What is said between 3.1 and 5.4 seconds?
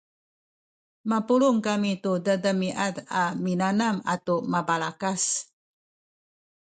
a minanam atu mabalakas